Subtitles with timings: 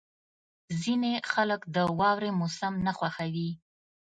[0.81, 3.49] •ځینې خلک د واورې موسم نه خوښوي.